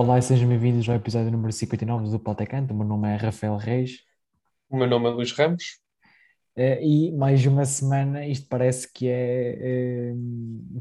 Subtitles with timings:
[0.00, 2.72] Olá e sejam bem-vindos ao episódio número 59 do Potecante.
[2.72, 4.04] O meu nome é Rafael Reis
[4.70, 5.80] O meu nome é Luís Ramos.
[6.54, 10.14] eh, e mais uma semana, isto parece que é eh,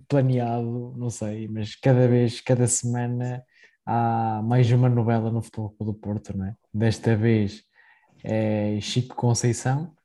[0.07, 3.43] planeado, não sei, mas cada vez, cada semana
[3.83, 6.55] há mais uma novela no Futebol do Porto, não é?
[6.71, 7.63] Desta vez
[8.24, 9.96] é Chico Conceição,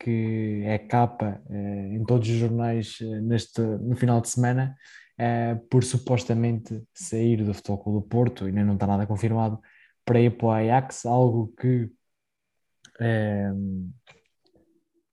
[0.00, 4.74] que é capa eh, em todos os jornais neste, no final de semana,
[5.18, 9.60] eh, por supostamente sair do Futebol Clube do Porto, ainda não está nada confirmado,
[10.04, 11.90] para ir para o Ajax, algo que
[13.00, 13.52] eh,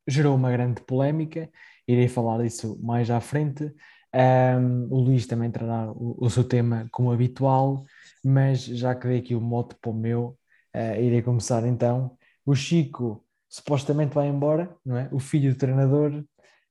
[0.07, 1.49] gerou uma grande polémica,
[1.87, 3.73] irei falar disso mais à frente.
[4.13, 7.83] Um, o Luís também trará o, o, seu tema como habitual,
[8.23, 10.37] mas já que dei aqui o mote para o meu,
[10.73, 12.17] uh, irei começar então.
[12.45, 15.09] O Chico supostamente vai embora, não é?
[15.11, 16.23] O filho do treinador,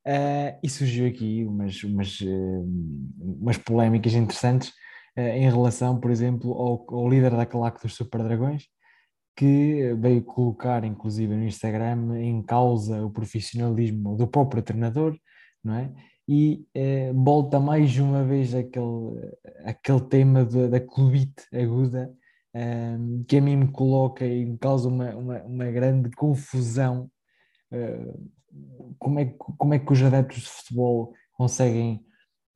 [0.06, 2.69] uh, e surgiu aqui umas, umas, uh,
[3.19, 4.72] umas polémicas interessantes
[5.16, 8.64] em relação, por exemplo, ao, ao líder da claque dos Super Dragões,
[9.36, 15.16] que veio colocar, inclusive no Instagram, em causa o profissionalismo do próprio treinador,
[15.62, 15.92] não é?
[16.27, 22.12] E eh, volta mais uma vez aquele, aquele tema de, da clubite aguda,
[23.28, 27.10] que a mim me coloca e causa uma, uma, uma grande confusão.
[28.98, 32.05] Como, é, como é que os adeptos de futebol conseguem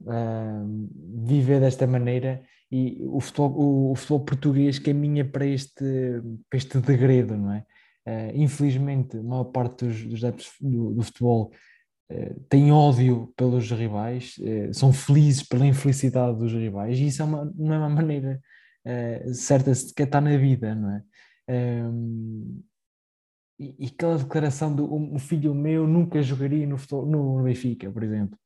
[0.02, 0.88] uh,
[1.24, 5.84] viver desta maneira e o futebol, o, o, futebol português caminha para este,
[6.50, 7.64] para este degredo, não é?
[8.06, 11.52] Uh, infelizmente, a maior parte dos, dos adeptos do, do futebol
[12.10, 17.24] uh, tem ódio pelos rivais, uh, são felizes pela infelicidade dos rivais, e isso é
[17.24, 18.40] uma, não é uma maneira
[19.34, 21.02] certa de que está na vida, não é?
[23.58, 28.38] E, aquela declaração do um filho meu nunca jogaria no, futebol, no Benfica, por exemplo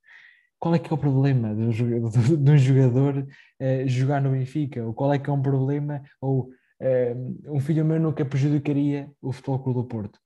[0.62, 4.30] qual é que é o problema de um jogador, de um jogador uh, jogar no
[4.30, 4.86] Benfica?
[4.86, 6.00] Ou qual é que é um problema?
[6.20, 6.50] Ou
[6.80, 10.20] uh, um filho meu nunca prejudicaria o Futebol Clube do Porto?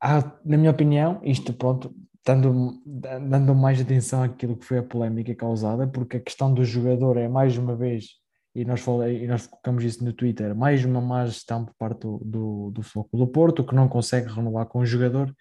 [0.00, 1.92] Há, na minha opinião, isto pronto,
[2.24, 7.16] dando, dando mais atenção àquilo que foi a polémica causada, porque a questão do jogador
[7.16, 8.21] é mais uma vez,
[8.54, 12.00] e nós, falei, e nós colocamos isso no Twitter, mais uma má gestão por parte
[12.00, 15.34] do, do, do do Porto, que não consegue renovar com o jogador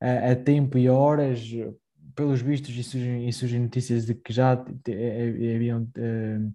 [0.00, 1.42] a tempo e horas,
[2.14, 6.52] pelos vistos, e surgem, e surgem notícias de que já haviam, uh,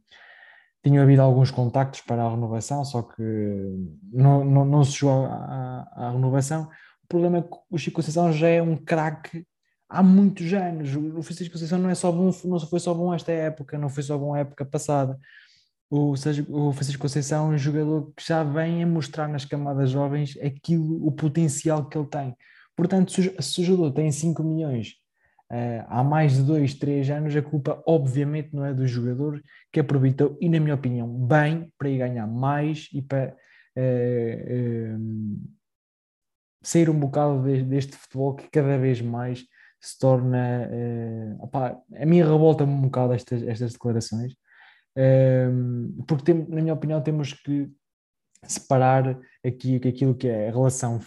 [0.83, 3.21] tinham havido alguns contactos para a renovação, só que
[4.11, 6.69] não, não, não se chegou à, renovação.
[7.03, 9.45] O problema é que o Chico Conceição já é um craque
[9.89, 10.95] há muitos anos.
[10.95, 14.03] O Francisco Conceição não é só bom, não foi só bom esta época, não foi
[14.03, 15.19] só bom a época passada.
[15.89, 19.91] O, seja, o Francisco Conceição é um jogador que já vem a mostrar nas camadas
[19.91, 22.35] jovens aquilo, o potencial que ele tem.
[22.75, 24.95] Portanto, se, o jogador tem 5 milhões
[25.51, 29.39] Uh, há mais de dois, três anos, a culpa obviamente não é do jogador
[29.71, 33.35] que aproveitou, e na minha opinião, bem para ir ganhar mais e para
[33.77, 35.39] uh, uh,
[36.63, 39.45] sair um bocado de, deste futebol que cada vez mais
[39.79, 40.67] se torna.
[41.39, 44.33] Opa, a minha revolta-me um bocado estas, estas declarações,
[46.07, 47.69] porque tem, na minha opinião temos que
[48.43, 50.99] separar aqui aquilo que é a relação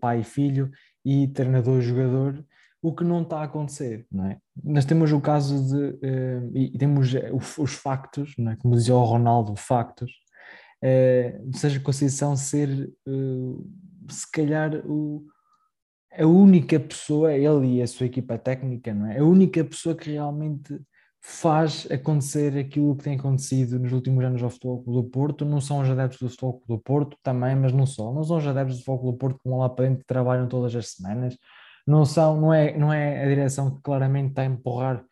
[0.00, 0.70] pai filho
[1.04, 2.44] e treinador-jogador
[2.82, 4.38] o que não está a acontecer, não é?
[4.62, 5.98] Nós temos o caso de,
[6.52, 8.56] e temos eh, os factos, é?
[8.56, 10.10] como dizia o Ronaldo, factos,
[10.82, 13.70] uh, seja Conceição ser, uh,
[14.10, 15.24] se calhar, o,
[16.18, 19.20] a única pessoa, ele e a sua equipa técnica, não é?
[19.20, 20.76] A única pessoa que realmente
[21.24, 25.60] faz acontecer aquilo que tem acontecido nos últimos anos ao Futebol Clube do Porto, não
[25.60, 28.46] são os adeptos do Futebol Clube do Porto também, mas não só, não são os
[28.46, 31.36] adeptos do Futebol Clube do Porto que vão lá para dentro trabalham todas as semanas,
[31.86, 35.04] não, são, não, é, não é a direção que claramente está a empurrar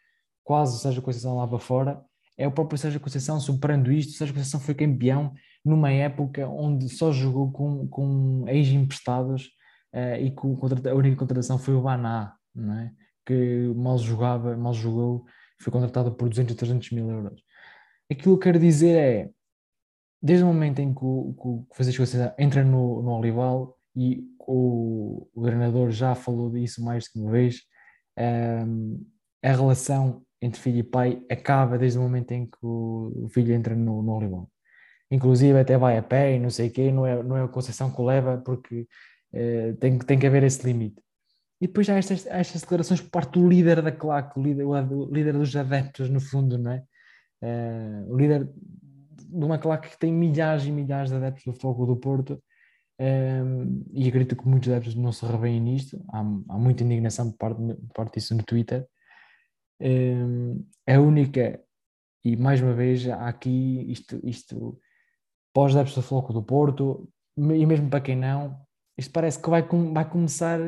[0.43, 2.03] quase o Sérgio Conceição lá para fora,
[2.37, 4.11] é o próprio Sérgio Conceição superando isto.
[4.11, 5.33] O Sérgio Conceição foi campeão
[5.65, 9.51] numa época onde só jogou com, com ex-emprestados
[9.95, 10.59] uh, e com,
[10.89, 12.91] a única contratação foi o Baná, não é?
[13.27, 15.25] que mal jogava, mal jogou,
[15.61, 17.43] foi contratado por 200 300 mil euros.
[18.11, 19.31] Aquilo que eu quero dizer é,
[20.23, 22.03] desde o momento em que o, que o Francisco
[22.39, 27.63] entra no, no Olival, e o, o treinador já falou disso mais de uma vez,
[28.67, 29.05] um,
[29.43, 33.75] a relação entre filho e pai acaba desde o momento em que o, filho entra
[33.75, 34.49] no, no Olivão.
[35.11, 37.49] Inclusive até vai a pé e não sei o quê, não é, não é a
[37.49, 38.87] Conceição que o leva porque
[39.35, 41.03] uh, tem, tem que haver esse limite.
[41.61, 45.13] E depois há estas, estas declarações por parte do líder da claque, o líder, o
[45.13, 46.85] líder dos adeptos, no fundo, não é?
[47.43, 48.49] Uh, o líder
[49.31, 52.43] de uma claque que tem milhares e milhares de adeptos do Fogo do Porto
[53.01, 57.39] um, e acredito que muitos adeptos não se revêem nisto, há, há muita indignação por
[57.39, 58.87] parte, por parte disso no Twitter.
[59.81, 61.59] Um, a única
[62.25, 64.79] e mais uma vez há aqui isto, isto
[65.55, 68.61] pós-adeptos do Floco do Porto, e mesmo para quem não,
[68.99, 70.61] isto parece que vai, vai começar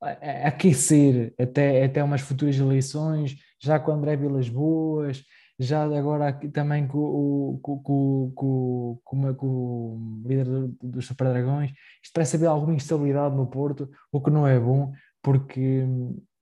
[0.00, 5.22] aquecer até, até umas futuras eleições, já com André Vilas Boas,
[5.58, 10.46] já agora também com, com, com, com, com, com o líder
[10.82, 11.70] dos Super Dragões.
[12.02, 14.92] Isto parece haver alguma instabilidade no Porto, o que não é bom,
[15.22, 15.84] porque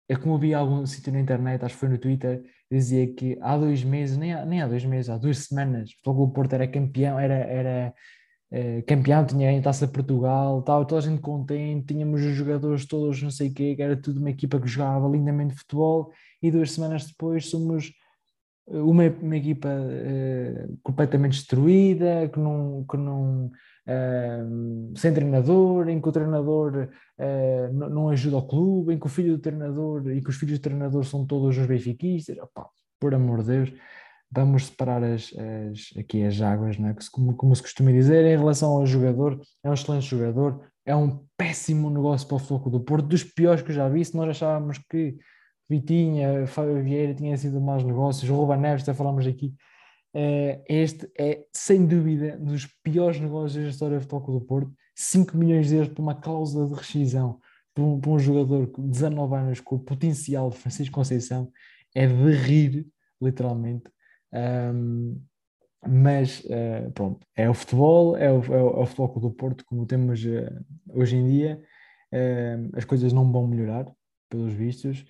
[0.09, 3.37] é como eu vi algum sítio na internet, acho que foi no Twitter, dizia que
[3.41, 6.69] há dois meses, nem há, nem há dois meses, há duas semanas, o Porto era
[6.69, 7.95] campeão, era, era
[8.51, 12.87] eh, campeão, tinha em Taça de Portugal, tal, toda a gente contente, tínhamos os jogadores
[12.87, 16.11] todos, não sei o quê, que era tudo uma equipa que jogava lindamente futebol,
[16.43, 17.93] e duas semanas depois somos
[18.71, 23.51] eh, uma, uma equipa uh, completamente destruída, que não, que não
[24.97, 29.37] sem treinador, em que o treinador uh, não, ajuda o clube, em que o filho
[29.37, 32.37] do treinador e que os filhos do treinador são todos os benfiquistas,
[33.01, 33.73] por amor de Deus,
[34.31, 36.97] vamos separar as, as, aqui as águas, não é?
[37.11, 41.25] como, como se costuma dizer, em relação ao jogador, é um excelente jogador, é um
[41.37, 44.29] péssimo negócio para o Floco do Porto, dos piores que eu já vi, se nós
[44.29, 45.17] achávamos que
[45.69, 49.55] Vitinha, Fábio Vieira tinha sido maus negócios, Ruben Neves, até falamos aqui,
[50.15, 55.37] é, este é sem dúvida dos piores negócios da história do Futebol do Porto, 5
[55.37, 57.39] milhões de euros por uma cláusula de rescisão
[57.75, 61.53] para um, um jogador de 19 anos com o potencial de Francisco Conceição,
[61.95, 62.87] é de rir,
[63.21, 63.85] literalmente.
[64.33, 65.21] Um,
[65.87, 69.65] mas uh, pronto, é o futebol, é o, é o, é o futebol do Porto,
[69.65, 71.63] como temos uh, hoje em dia.
[72.13, 73.87] Uh, as coisas não vão melhorar,
[74.29, 75.05] pelos vistos.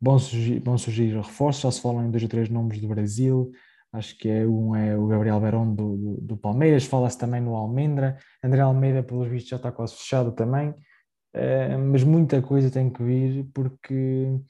[0.00, 3.50] Vão surgir, vão surgir reforços, já se falam em dois ou três nomes do Brasil.
[3.92, 7.54] Acho que é um é o Gabriel Verón do, do, do Palmeiras, fala-se também no
[7.54, 8.18] Almendra.
[8.42, 10.74] André Almeida, pelos vistos, já está quase fechado também.
[11.90, 14.40] mas muita coisa tem que vir porque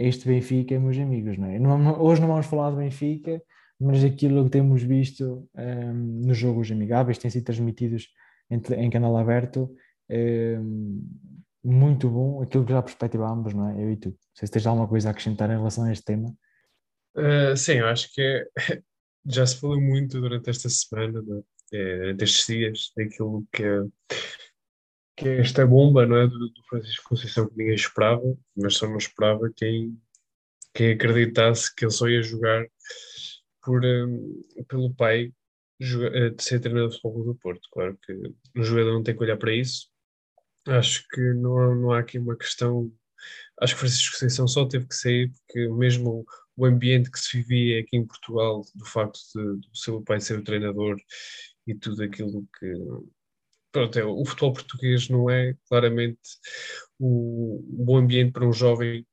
[0.00, 1.58] este Benfica, meus amigos, não é?
[1.98, 3.42] Hoje não vamos falar do Benfica,
[3.78, 5.92] mas aquilo que temos visto um,
[6.26, 8.08] nos jogos amigáveis, têm sido transmitidos
[8.50, 9.74] em, em canal aberto,
[10.10, 11.06] um,
[11.62, 13.82] muito bom, aquilo que já perspectivámos, não é?
[13.82, 14.16] Eu e tu.
[14.34, 16.34] Se tens alguma coisa a acrescentar em relação a este tema.
[17.14, 18.46] Uh, sim, eu acho que é,
[19.26, 21.22] já se falou muito durante esta semana,
[21.72, 21.98] é?
[21.98, 23.82] durante estes dias, daquilo que é
[25.20, 28.22] que é esta bomba não é, do, do Francisco Conceição que ninguém esperava,
[28.56, 30.00] mas só não esperava quem,
[30.74, 32.66] quem acreditasse que ele só ia jogar
[33.62, 35.32] por, um, pelo pai
[35.78, 37.68] joga, de ser treinador de futebol do Porto.
[37.70, 38.12] Claro que
[38.56, 39.88] o jogador não tem que olhar para isso.
[40.66, 42.90] Acho que não, não há aqui uma questão.
[43.60, 46.24] Acho que Francisco Conceição só teve que sair porque mesmo
[46.56, 50.38] o ambiente que se vivia aqui em Portugal, do facto de, do seu pai ser
[50.38, 50.96] o treinador
[51.66, 52.66] e tudo aquilo que
[53.72, 56.18] pronto, é, o futebol português não é claramente
[56.98, 59.06] o, o bom ambiente para um jovem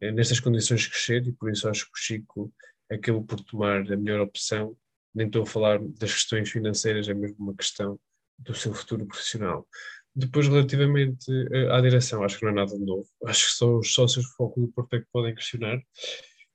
[0.00, 2.52] é, nestas condições crescer e por isso acho que o Chico
[2.90, 4.76] acabou por tomar a melhor opção.
[5.14, 7.98] Nem estou a falar das questões financeiras, é mesmo uma questão
[8.38, 9.66] do seu futuro profissional.
[10.14, 13.06] Depois, relativamente eh, à direção, acho que não é nada novo.
[13.24, 15.78] Acho que só os sócios do Foco do Porto é que podem questionar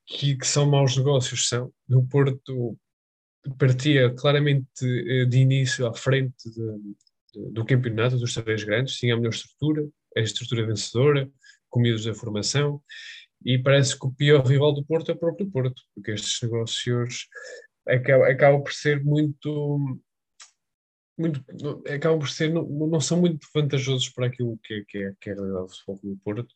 [0.06, 1.48] que, que são maus negócios.
[1.48, 1.72] São.
[1.88, 2.78] No Porto
[3.58, 6.96] partia claramente eh, de início à frente de,
[7.34, 11.30] do campeonato dos três grandes, tinha a melhor estrutura, a estrutura vencedora,
[11.70, 12.82] comidos da formação,
[13.44, 17.28] e parece que o pior rival do Porto é o próprio Porto, porque estes negócios
[17.88, 20.00] acabam, acabam por ser muito,
[21.18, 21.44] muito
[21.88, 25.30] acabam por ser, não, não são muito vantajosos para aquilo que é, que é, que
[25.30, 26.54] é a realidade do futebol do Porto,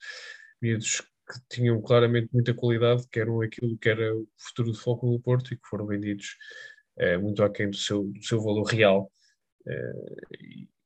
[0.61, 5.11] miúdos que tinham claramente muita qualidade, que eram aquilo que era o futuro do foco
[5.11, 6.35] do Porto e que foram vendidos
[6.97, 9.11] é, muito aquém do seu, do seu valor real.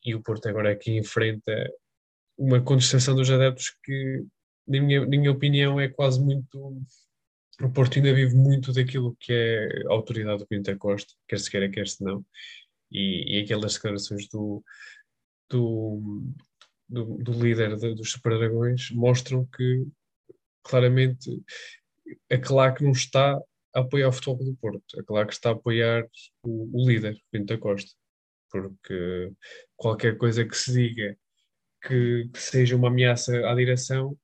[0.03, 1.71] E o Porto agora aqui enfrenta
[2.37, 4.25] uma contestação dos adeptos que,
[4.67, 6.81] na minha, na minha opinião, é quase muito.
[7.61, 11.51] O Porto ainda vive muito daquilo que é a autoridade do Pinto Costa, quer se
[11.51, 12.25] queira, quer se não,
[12.89, 14.63] e, e aquelas declarações do,
[15.49, 16.23] do,
[16.87, 19.85] do, do líder de, dos Super Dragões mostram que
[20.63, 21.29] claramente
[22.31, 23.37] a Claque não está
[23.75, 26.07] a apoiar o futebol do Porto, a Claque está a apoiar
[26.41, 27.98] o, o líder, Pinto Costa
[28.51, 29.31] porque
[29.75, 31.17] qualquer coisa que se diga
[31.83, 34.17] que, que, seja uma ameaça à direção,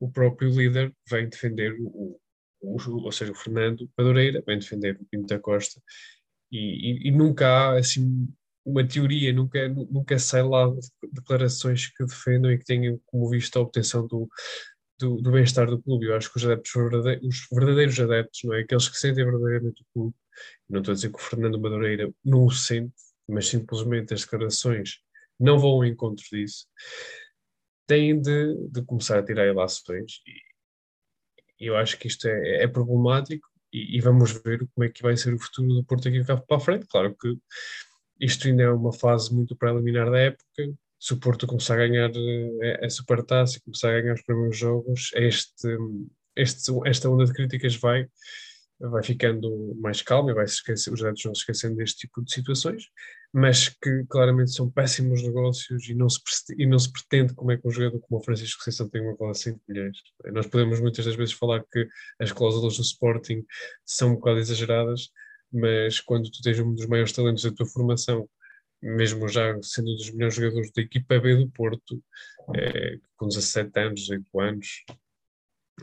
[0.00, 2.20] o próprio líder vem defender o,
[2.60, 5.80] o, ou seja, o Fernando Madureira vem defender o Pinto da Costa
[6.50, 8.28] e, e, e, nunca há assim
[8.64, 10.70] uma teoria, nunca, nunca sai lá
[11.12, 14.28] declarações que defendam e que tenham como visto a obtenção do,
[14.98, 16.06] do, do bem-estar do clube.
[16.06, 18.60] Eu acho que os adeptos, os verdadeiros adeptos, não é?
[18.60, 20.16] Aqueles que sentem verdadeiramente o clube,
[20.68, 22.94] não estou a dizer que o Fernando Madureira não o sente,
[23.28, 25.00] mas simplesmente as declarações
[25.38, 26.66] não vão ao encontro disso,
[27.86, 30.20] têm de, de começar a tirar ilações.
[31.60, 35.02] E eu acho que isto é, é problemático e, e, vamos ver como é que
[35.02, 36.86] vai ser o futuro do Porto aqui para a frente.
[36.86, 37.36] Claro que
[38.20, 40.74] isto ainda é uma fase muito preliminar da época.
[40.98, 44.56] Se o Porto começar a ganhar eh, a supertaça e começar a ganhar os primeiros
[44.56, 45.68] jogos, este,
[46.36, 48.06] este, esta onda de críticas vai,
[48.80, 52.22] vai ficando mais calma e vai -se esquecer, os adeptos vão se esquecendo deste tipo
[52.24, 52.84] de situações,
[53.32, 56.20] mas que claramente são péssimos negócios e não se,
[56.56, 59.16] e não se pretende como é que um jogador como o Francisco Conceição tem uma
[59.16, 59.98] cláusula de 5 milhões.
[60.32, 61.86] Nós podemos muitas das vezes falar que
[62.18, 63.44] as cláusulas do Sporting
[63.84, 65.10] são um bocado exageradas,
[65.52, 68.28] mas quando tu tens um dos maiores talentos da tua formação,
[68.80, 72.02] mesmo já sendo um dos melhores jogadores da equipa B do Porto,
[72.56, 74.84] é, com 17 anos, 18 anos,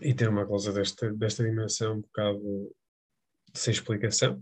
[0.01, 2.75] e ter uma cláusula desta, desta dimensão um bocado
[3.53, 4.41] sem explicação.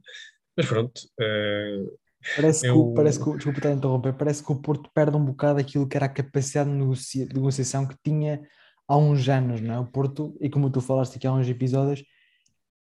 [0.56, 1.02] Mas pronto.
[1.20, 2.03] Uh,
[2.36, 2.90] parece, eu...
[2.90, 5.88] que, parece que, desculpa estar a interromper, parece que o Porto perde um bocado aquilo
[5.88, 8.42] que era a capacidade de, negocia, de negociação que tinha
[8.88, 9.80] há uns anos, não é?
[9.80, 12.04] O Porto, e como tu falaste aqui há uns episódios,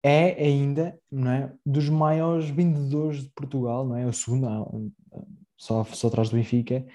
[0.03, 4.07] é ainda, não é, dos maiores vendedores de Portugal, não é?
[4.07, 4.93] O segundo,
[5.57, 6.87] só, só atrás do Benfica,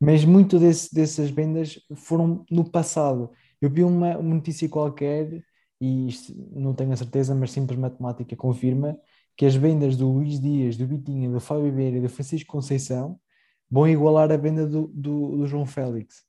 [0.00, 3.30] mas muito desse, dessas vendas foram no passado.
[3.60, 5.42] Eu vi uma, uma notícia qualquer
[5.80, 8.98] e isto não tenho a certeza, mas simples matemática confirma
[9.38, 13.20] que as vendas do Luís Dias, do Bitinha, do Fábio Ribeiro e do Francisco Conceição
[13.70, 16.24] vão igualar a venda do, do, do João Félix.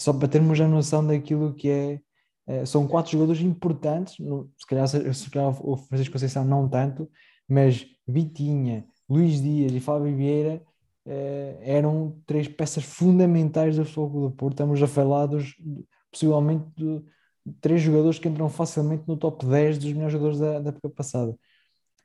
[0.00, 2.00] Só para termos a noção daquilo que é.
[2.46, 7.10] é são quatro jogadores importantes, no, se, calhar, se calhar o Francisco Conceição não tanto,
[7.48, 10.62] mas Vitinha, Luís Dias e Fábio Vieira
[11.04, 14.54] eh, eram três peças fundamentais do Futebol do Porto.
[14.54, 15.56] Estamos a falar dos,
[16.12, 17.04] possivelmente do,
[17.60, 21.36] três jogadores que entram facilmente no top 10 dos melhores jogadores da, da época passada.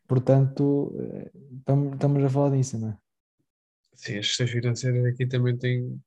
[0.07, 0.93] Portanto,
[1.59, 2.97] estamos a falar disso, não é?
[3.95, 5.99] Sim, as questões financeiras aqui também têm,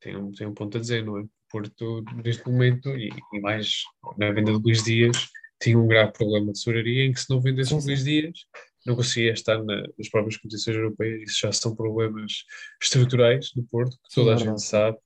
[0.00, 1.24] têm, um, têm um ponto a dizer, não é?
[1.48, 3.82] Porto, neste momento, e, e, mais
[4.16, 5.16] na venda de Luís Dias,
[5.60, 8.46] tinha um grave problema de tesouraria em que se não vendesse sim, Luís Dias,
[8.86, 11.22] não conseguia estar na, nas próprias competições europeias.
[11.22, 12.44] Isso já são problemas
[12.82, 14.98] estruturais do Porto, que toda sim, a gente sabe,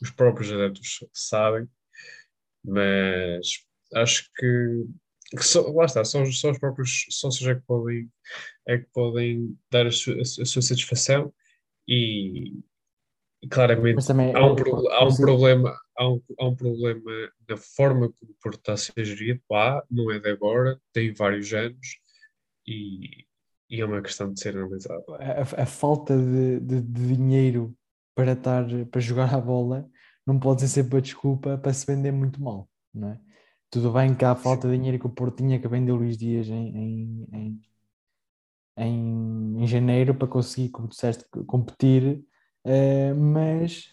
[0.00, 1.66] os próprios adeptos sabem,
[2.64, 3.64] mas
[3.94, 4.84] acho que,
[5.30, 8.10] que só, lá está, só, só os próprios sócios é que podem,
[8.66, 11.32] é que podem dar a sua, a sua satisfação
[11.88, 12.60] e,
[13.42, 17.10] e claramente há um, pro, há um problema há um, há um problema
[17.48, 21.12] na forma como o Porto está a ser gerido, há, não é de agora, tem
[21.12, 21.98] vários anos
[22.66, 23.24] e,
[23.70, 25.04] e é uma questão de ser analisada.
[25.18, 27.74] A, a falta de, de, de, dinheiro
[28.14, 29.88] para estar para jogar a bola
[30.26, 33.20] não pode ser sempre a desculpa para se vender muito mal, não é?
[33.70, 36.48] Tudo bem que há falta de dinheiro que o Porto tinha que vender Luís Dias
[36.48, 37.60] em, em,
[38.76, 42.24] em, em, janeiro para conseguir, como disseste, competir,
[42.64, 43.92] uh, mas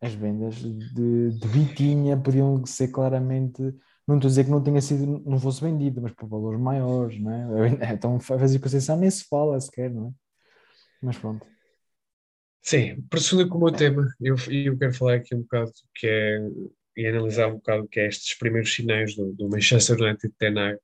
[0.00, 3.62] as vendas de, de Vitinha podiam ser claramente,
[4.06, 7.20] não estou a dizer que não tenha sido, não fosse vendido, mas por valores maiores,
[7.20, 7.92] não é?
[7.94, 10.12] Então fazer concessão nem se fala sequer, não é?
[11.00, 11.46] Mas pronto.
[12.62, 16.38] Sim, prosseguindo com o meu tema, eu, eu quero falar aqui um bocado que é,
[16.96, 20.78] e analisar um bocado que é estes primeiros sinais do, do Manchester United de Tenag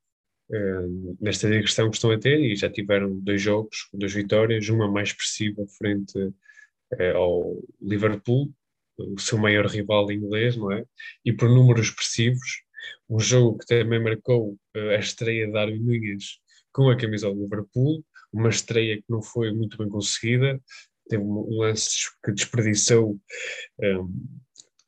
[0.51, 4.91] uh, nesta direção que estão a ter, e já tiveram dois jogos, duas vitórias, uma
[4.91, 8.53] mais expressiva frente uh, ao Liverpool,
[8.99, 10.85] o seu maior rival inglês, não é?
[11.25, 12.63] E por números expressivos,
[13.09, 16.39] um jogo que também marcou uh, a estreia de Darwin Nunes
[16.73, 20.61] com a camisola do Liverpool, uma estreia que não foi muito bem conseguida,
[21.09, 23.19] teve um lance que desperdiçou
[23.81, 24.13] um,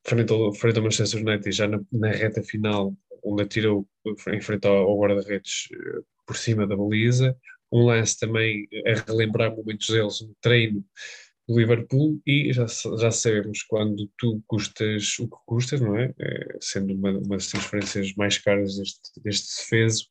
[0.07, 3.87] frente, ao, frente ao Manchester United já na, na reta final, onde atirou
[4.29, 7.37] em frente ao, ao guarda-redes uh, por cima da baliza.
[7.73, 10.85] Um lance também a relembrar momentos deles no treino
[11.49, 16.13] do Liverpool e já, já sabemos quando tu custas o que custas, não é?
[16.19, 20.07] é sendo uma, uma das transferências mais caras deste, deste defeso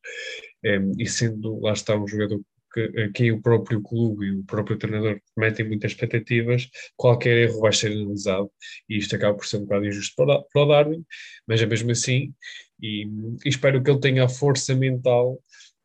[0.63, 4.77] é, e sendo, lá está, um jogador que aqui o próprio clube e o próprio
[4.77, 8.51] treinador metem muitas expectativas, qualquer erro vai ser analisado.
[8.87, 11.05] E isto acaba por ser um bocado injusto para, o Darwin,
[11.47, 12.33] mas é mesmo assim.
[12.81, 13.05] E,
[13.45, 15.41] e, espero que ele tenha a força mental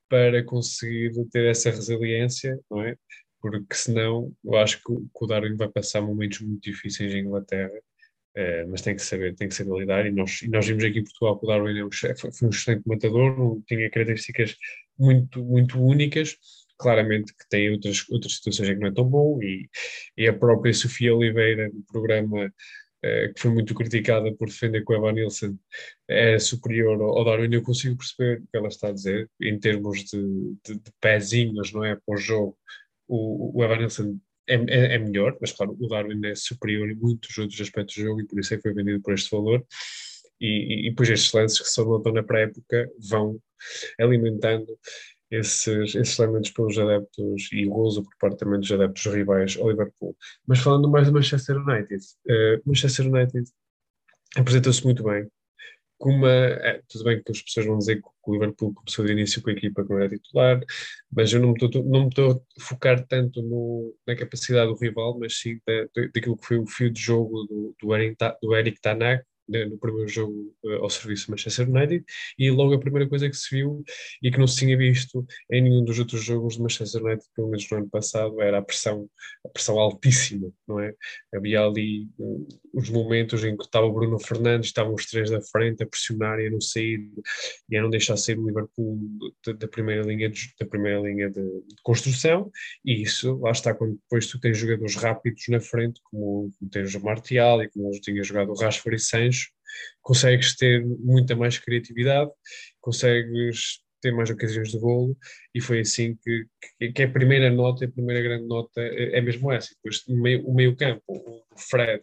[0.08, 2.96] para conseguir ter essa resiliência, não é?
[3.40, 7.72] Porque senão eu acho que, o Darwin vai passar momentos muito difíceis em Inglaterra,
[8.36, 10.06] é, mas tem que saber, tem que saber lidar.
[10.06, 12.50] E nós, e nós vimos aqui em Portugal que o Darwin é um, foi um
[12.50, 14.56] excelente matador, tinha características
[14.98, 16.36] muito, muito únicas,
[16.78, 19.69] claramente que tem outras, outras situações em que não é tão bom e,
[20.16, 22.52] e a própria Sofia Oliveira no programa
[23.02, 25.59] eh, que foi muito criticada por defender que o Evan Nilsson
[26.09, 30.04] é superior ao, Darwin, eu consigo perceber o que ela está a dizer em termos
[30.04, 30.23] de,
[30.64, 32.59] de, de pezinhos, não é, para o jogo
[33.09, 36.95] o, o Evan Nilsson é, é, é, melhor, mas claro, o Darwin é superior em
[36.95, 39.64] muitos outros aspectos do jogo e por isso é que foi vendido por este valor.
[40.40, 43.40] E, e, e estes lances que são na pré-época vão
[43.99, 44.66] alimentando
[45.38, 49.70] esses, esses elementos pelos adeptos e o gozo por parte também dos adeptos rivais ao
[49.70, 50.16] Liverpool.
[50.46, 53.44] Mas falando mais do Manchester United, uh, Manchester United
[54.36, 55.28] apresentou-se muito bem.
[55.96, 59.12] Com uma, é, tudo bem que as pessoas vão dizer que o Liverpool começou de
[59.12, 60.60] início com a equipa que não era titular,
[61.10, 65.58] mas eu não me estou, a focar tanto no, na capacidade do rival, mas sim
[65.66, 69.78] da, daquilo que foi o fio de jogo do, do, Eric, do Eric Tanak, no
[69.78, 72.04] primeiro jogo uh, ao serviço do Manchester United
[72.38, 73.82] e logo a primeira coisa que se viu
[74.22, 77.48] e que não se tinha visto em nenhum dos outros jogos do Manchester United, pelo
[77.48, 79.08] menos no ano passado, era a pressão,
[79.44, 80.94] a pressão altíssima, não é?
[81.34, 85.40] Havia ali uh, os momentos em que estava o Bruno Fernandes, estavam os três da
[85.40, 87.08] frente a pressionar e a não sair
[87.70, 88.98] e a não deixar sair o Liverpool
[89.58, 92.50] da, primeira linha de, da primeira linha de, de, construção
[92.84, 96.94] e isso lá está quando depois tu tens jogadores rápidos na frente como, como tens
[96.94, 99.33] o Martial e como tinha jogado o Rashford e Sancho
[100.02, 102.31] consegues ter muita mais criatividade,
[102.81, 105.16] consegues ter mais ocasiões de golo
[105.54, 109.50] e foi assim que, que, a primeira nota, a primeira grande nota é, é mesmo
[109.50, 109.75] essa.
[109.76, 112.02] Depois o meio, o meio campo, o Fred,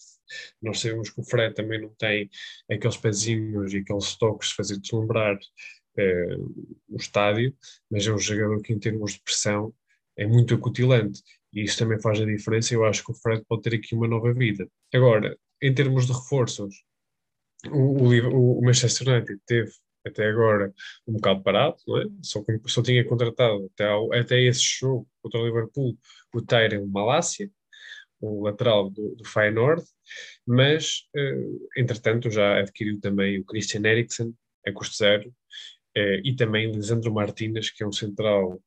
[0.59, 2.27] nós sabemos que o Fred também não tem
[2.71, 5.37] aqueles pezinhos e aqueles toques de fazer deslumbrar
[5.97, 6.37] eh,
[6.89, 7.55] o estádio,
[7.89, 9.71] mas é um jogador que em termos de pressão
[10.17, 11.21] é muito acutilante
[11.53, 12.73] e isso também faz a diferença.
[12.73, 14.67] Eu acho que o Fred pode ter aqui uma nova vida.
[14.93, 16.73] Agora, em termos de reforços,
[17.69, 19.71] o, o, o Manchester United teve
[20.05, 20.73] até agora
[21.07, 22.05] um bocado parado, não é?
[22.23, 25.97] Só, só tinha contratado até, ao, até esse jogo contra o Liverpool
[26.33, 27.49] o Tyron Malásia,
[28.19, 29.83] o lateral do, do Feyenoord,
[30.45, 34.33] mas uh, entretanto já adquiriu também o Christian Eriksen
[34.67, 38.61] a custo zero uh, e também Lisandro Martínez, que é um central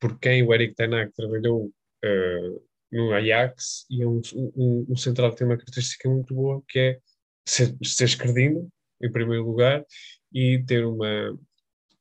[0.00, 1.66] por quem o Eric Ten trabalhou
[2.04, 2.62] uh,
[2.92, 6.78] no Ajax e é um, um, um central que tem uma característica muito boa que
[6.78, 7.00] é
[7.50, 8.08] ser, ser
[9.00, 9.84] em primeiro lugar,
[10.32, 11.38] e ter uma,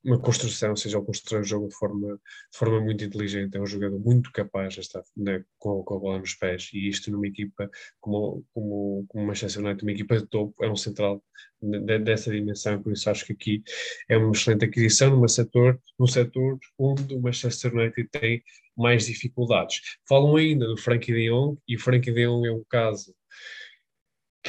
[0.04, 3.58] uma construção, seja, ao construir o jogo de forma, de forma muito inteligente.
[3.58, 6.70] É um jogador muito capaz estar né, com, com a bola nos pés.
[6.74, 10.70] E isto numa equipa como, como, como o Manchester United, uma equipa de topo, é
[10.70, 11.24] um central
[11.62, 12.82] de, dessa dimensão.
[12.82, 13.64] Por isso acho que aqui
[14.10, 18.42] é uma excelente aquisição num setor, num setor onde o Manchester United tem
[18.78, 19.82] mais dificuldades.
[20.08, 23.14] Falam ainda do Frankie de Jong, e o Frankie de Jong é um caso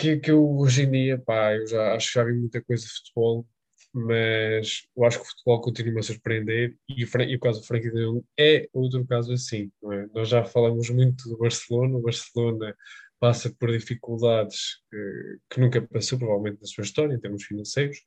[0.00, 2.84] que, que eu hoje em dia, pá, eu já acho que já vi muita coisa
[2.84, 3.46] de futebol,
[3.92, 7.90] mas eu acho que o futebol continua a surpreender e, e o caso do Frankie
[7.90, 10.06] de Jong é outro caso assim, é?
[10.14, 12.76] Nós já falamos muito do Barcelona, o Barcelona
[13.18, 18.04] passa por dificuldades que, que nunca passou provavelmente na sua história, em termos financeiros,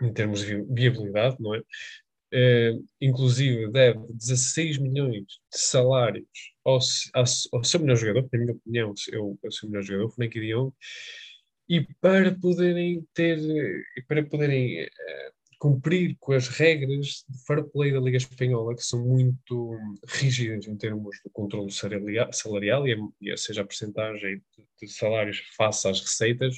[0.00, 1.62] em termos de viabilidade, não é?
[2.34, 6.78] Uh, inclusive deve 16 milhões de salários ao,
[7.14, 10.52] ao, ao seu melhor jogador, na minha opinião, eu, o seu melhor jogador, Frankie de
[10.52, 10.72] Jong,
[11.68, 13.38] e para poderem ter,
[14.06, 14.88] para poderem uh,
[15.58, 20.76] cumprir com as regras de fair play da Liga Espanhola, que são muito rígidas em
[20.76, 26.00] termos de controle salarial, e, e a, seja a percentagem de, de salários face às
[26.00, 26.56] receitas,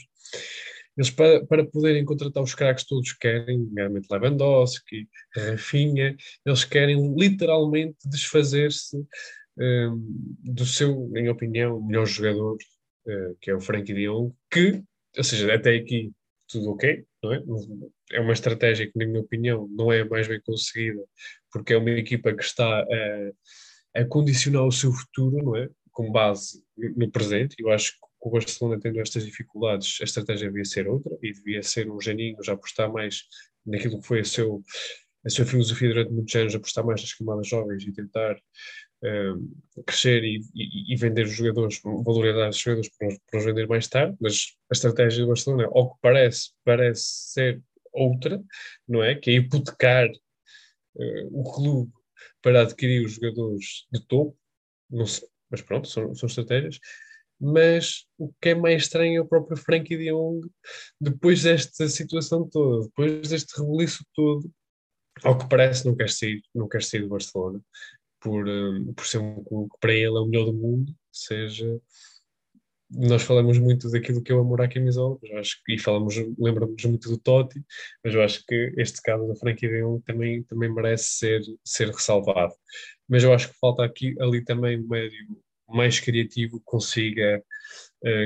[0.96, 7.98] eles, para, para poderem contratar os craques todos querem, nomeadamente Lewandowski, Rafinha, eles querem literalmente
[8.06, 8.96] desfazer-se
[9.56, 12.56] do seu, em opinião, melhor jogador,
[13.06, 14.82] uh, que é o Frankie de Jong, que,
[15.16, 16.12] ou seja, até aqui
[16.48, 17.42] tudo ok, não é?
[18.12, 21.02] É uma estratégia que, na minha opinião, não é mais bem conseguida,
[21.52, 25.68] porque é uma equipa que está a, a condicionar o seu futuro, não é?
[25.92, 27.56] Com base no presente.
[27.58, 31.62] Eu acho que o Barcelona tendo estas dificuldades, a estratégia devia ser outra e devia
[31.62, 33.22] ser um Janinho já apostar mais
[33.66, 34.62] naquilo que foi a, seu,
[35.24, 38.36] a sua filosofia durante muitos anos, apostar mais nas camadas jovens e tentar
[39.04, 43.68] um, crescer e, e, e, vender os jogadores, valorizar os jogadores para para os vender
[43.68, 47.62] mais tarde, mas a estratégia do Barcelona, ao que parece, parece ser
[47.92, 48.42] outra,
[48.88, 49.14] não é?
[49.14, 51.92] Que é hipotecar uh, o clube
[52.42, 54.36] para adquirir os jogadores de topo,
[54.90, 56.78] não sei, mas pronto, são, são estratégias
[57.40, 60.48] mas o que é mais estranho é o próprio Frankie de Jong,
[61.00, 64.50] depois desta situação toda, depois deste rebuliço todo,
[65.22, 67.60] ao que parece não quer sair, não quer sair do Barcelona,
[68.24, 71.80] por, um, por ser um clube que para ele é o melhor do mundo, seja
[72.90, 76.14] nós falamos muito daquilo que é o amor à camisola, mas acho que, e falamos,
[76.38, 77.62] lembramos muito do Totti,
[78.04, 81.88] mas eu acho que este caso da Frankie de Jong também, também merece ser, ser
[81.88, 82.54] ressalvado.
[83.08, 85.18] Mas eu acho que falta aqui ali também um médio
[85.68, 87.53] mais criativo consiga uh,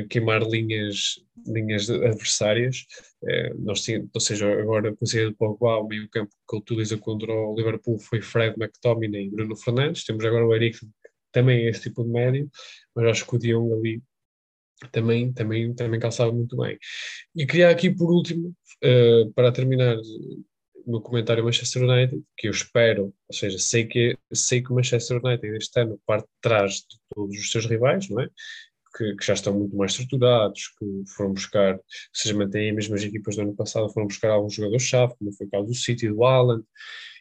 [0.08, 2.84] queimar linhas, linhas adversárias.
[3.22, 7.54] Uh, nós tínhamos, ou seja, agora de Pogba, o meio campo que utiliza contra o
[7.54, 10.04] Liverpool foi Fred McTominay e Bruno Fernandes.
[10.04, 10.78] Temos agora o Eric,
[11.32, 12.50] também é esse tipo de médio,
[12.94, 14.02] mas acho que o Dion ali
[14.92, 16.78] também, também, também calçava muito bem.
[17.34, 19.96] E queria aqui, por último, uh, para terminar
[20.88, 25.56] meu comentário Manchester United, que eu espero, ou seja, sei que, sei que Manchester United
[25.56, 28.28] este ano parte de trás de todos os seus rivais, não é?
[28.96, 33.04] Que, que, já estão muito mais estruturados, que foram buscar, ou seja, mantêm as mesmas
[33.04, 36.24] equipas do ano passado, foram buscar alguns jogadores-chave, como foi o caso do City, do
[36.24, 36.64] Haaland,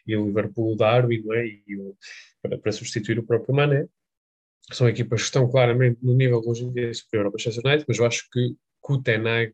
[0.06, 1.46] e o Liverpool, o Darwin, é?
[1.66, 1.96] E o,
[2.42, 3.86] para, para substituir o próprio Mané.
[4.72, 7.98] São equipas que estão claramente no nível hoje em dia superior ao Manchester United, mas
[7.98, 9.52] eu acho que com o Tenag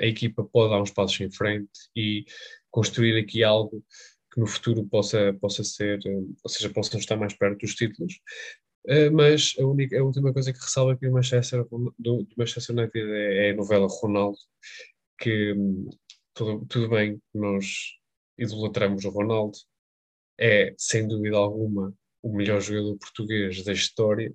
[0.00, 2.24] a equipa pode dar uns passos em frente e
[2.70, 3.84] construir aqui algo
[4.32, 8.20] que no futuro possa, possa ser, ou seja, possam estar mais perto dos títulos.
[8.88, 12.74] Uh, mas a, única, a última coisa que ressalva aqui do Manchester, do, do Manchester
[12.74, 14.38] United é, é, a novela Ronaldo,
[15.18, 15.54] que
[16.32, 17.66] tudo, tudo bem, nós
[18.38, 19.58] idolatramos o Ronaldo,
[20.38, 24.32] é sem dúvida alguma o melhor jogador português da história,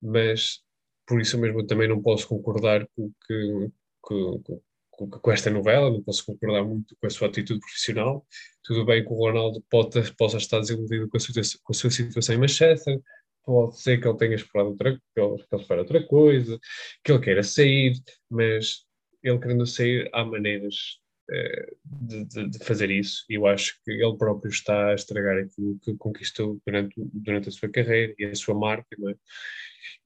[0.00, 0.60] mas
[1.06, 3.70] por isso mesmo também não posso concordar com que
[4.00, 4.42] com,
[4.90, 8.24] com, com, esta novela, não posso concordar muito com a sua atitude profissional.
[8.62, 11.90] Tudo bem que o Ronaldo pode, possa estar desiludido com a, sua, com a sua
[11.90, 13.00] situação em Manchester,
[13.44, 16.58] pode ser que ele tenha esperado outra, que ele, que ele espera outra coisa,
[17.02, 17.94] que ele queira sair,
[18.30, 18.84] mas
[19.22, 20.98] ele querendo sair, há maneiras
[21.30, 25.38] uh, de, de, de, fazer isso, e eu acho que ele próprio está a estragar
[25.38, 29.14] aquilo que conquistou durante, durante a sua carreira e a sua marca, é?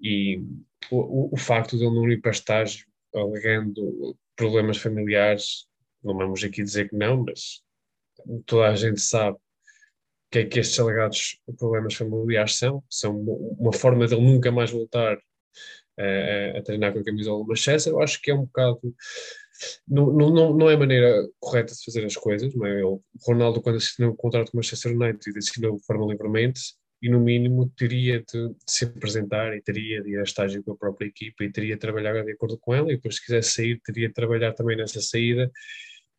[0.00, 0.40] E
[0.90, 5.66] o, o, facto de ele não ir para estágio alegando problemas familiares,
[6.02, 7.62] não vamos aqui dizer que não, mas
[8.46, 9.38] toda a gente sabe
[10.30, 12.82] que é que estes alegados problemas familiares são.
[12.88, 13.18] São
[13.58, 15.18] uma forma de ele nunca mais voltar
[15.98, 17.92] a, a treinar com a camisola do Manchester.
[17.92, 18.94] Eu acho que é um bocado.
[19.86, 22.54] Não, não, não é a maneira correta de fazer as coisas.
[22.54, 22.84] Não é?
[22.84, 26.60] o Ronaldo, quando assinou o contrato com o Manchester United, assinou de forma livremente
[27.00, 30.72] e no mínimo teria de, de, se apresentar e teria de ir a estágio com
[30.72, 33.50] a própria equipa e teria de trabalhar de acordo com ela e depois se quisesse
[33.50, 35.50] sair teria de trabalhar também nessa saída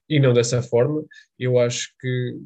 [0.08, 1.04] e não dessa forma
[1.38, 2.38] eu acho que,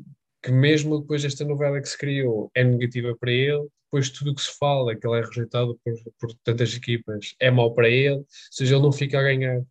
[0.44, 4.36] que mesmo depois desta novela que se criou é negativa para ele depois tudo o
[4.36, 8.16] que se fala que ele é rejeitado por, por tantas equipas é mau para ele,
[8.16, 9.62] ou seja, ele não fica a ganhar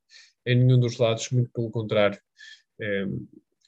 [0.46, 2.20] em nenhum dos lados, muito pelo contrário
[2.80, 3.04] é,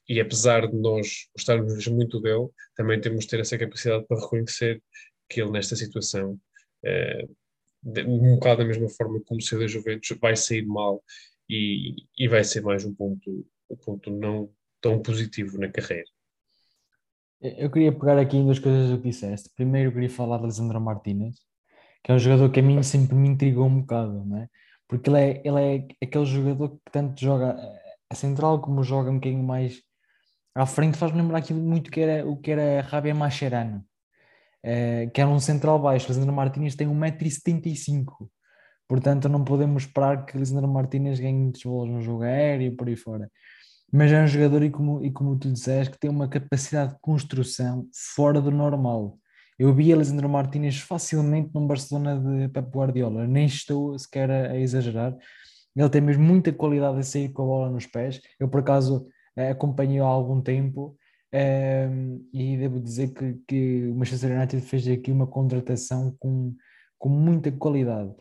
[0.08, 4.82] e apesar de nós gostarmos muito dele, também temos de ter essa capacidade para reconhecer
[5.28, 6.38] que ele nesta situação,
[6.84, 7.26] eh,
[8.06, 11.02] um bocado da mesma forma como o da Juventus, vai sair mal
[11.48, 16.08] e, e vai ser mais um ponto, um ponto não tão positivo na carreira.
[17.40, 19.50] Eu queria pegar aqui em duas coisas que disseste.
[19.54, 21.36] Primeiro, queria falar de Alessandro Martínez,
[22.02, 24.48] que é um jogador que a mim sempre me intrigou um bocado, não é?
[24.88, 27.56] Porque ele é, ele é aquele jogador que tanto joga
[28.10, 29.82] a central como joga um bocadinho mais
[30.54, 33.84] à frente faz-me lembrar aquilo muito que era o que era Rabia Mascherano,
[34.64, 36.08] uh, que era um central baixo.
[36.08, 38.06] Lisandro Martínez tem 1,75m,
[38.88, 42.88] portanto não podemos esperar que Lisandro Martínez ganhe muitos bolas no jogo aéreo e por
[42.88, 43.30] aí fora.
[43.92, 47.00] Mas é um jogador, e como, e como tu disseste, que tem uma capacidade de
[47.00, 49.18] construção fora do normal.
[49.58, 54.50] Eu vi a Lisandro Martínez facilmente no Barcelona de Pep Guardiola, nem estou sequer a,
[54.52, 55.16] a exagerar.
[55.76, 58.20] Ele tem mesmo muita qualidade de sair com a bola nos pés.
[58.38, 59.06] Eu, por acaso,
[59.50, 60.96] acompanho há algum tempo
[61.34, 66.54] uh, e devo dizer que, que o Manchester United fez aqui uma contratação com,
[66.98, 68.14] com muita qualidade.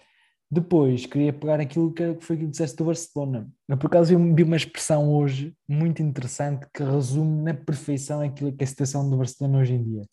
[0.54, 3.52] Depois, queria pegar aquilo que foi aquilo que disseste do Barcelona.
[3.68, 8.64] Por acaso, eu vi uma expressão hoje muito interessante que resume na perfeição aquilo que
[8.64, 10.04] é a situação do Barcelona hoje em dia.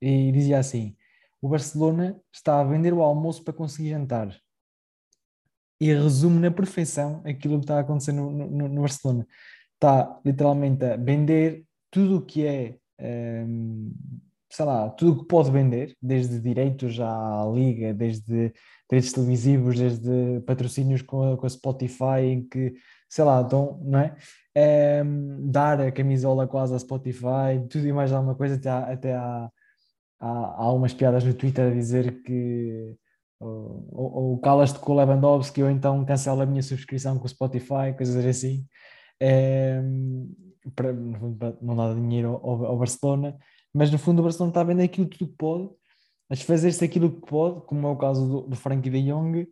[0.00, 0.96] E dizia assim:
[1.42, 4.32] o Barcelona está a vender o almoço para conseguir jantar.
[5.80, 9.26] E resume na perfeição aquilo que está a acontecer no, no, no Barcelona
[9.74, 12.76] está literalmente a vender tudo o que é,
[13.44, 13.92] um,
[14.50, 18.52] sei lá, tudo o que pode vender, desde direitos à liga, desde
[18.88, 22.74] direitos televisivos, desde patrocínios com a, com a Spotify, em que,
[23.08, 24.16] sei lá, então, não é?
[25.04, 29.14] Um, dar a camisola quase à Spotify, tudo e mais alguma coisa, até há, até
[29.14, 29.50] há,
[30.20, 30.28] há,
[30.62, 32.96] há umas piadas no Twitter a dizer que
[33.40, 37.94] ou, ou calas-te com o Lewandowski ou então cancela a minha subscrição com o Spotify,
[37.96, 38.66] coisas assim
[39.20, 39.80] é,
[40.74, 43.36] para, não dá dinheiro ao, ao, Barcelona,
[43.78, 45.70] mas no fundo o Barcelona está a vender aquilo tudo que pode,
[46.28, 49.48] a fazer-se aquilo que pode, como é o caso do, do Frankie de Jong,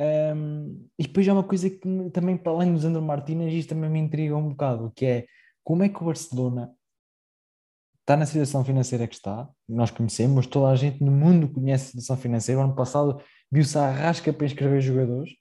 [0.00, 3.90] um, e depois há uma coisa que também, para além do Sandro Martínez, isto também
[3.90, 5.26] me intriga um bocado, que é
[5.64, 6.72] como é que o Barcelona
[7.98, 11.88] está na situação financeira que está, nós conhecemos, toda a gente no mundo conhece a
[11.88, 15.32] situação financeira, o ano passado viu-se a rasca para inscrever jogadores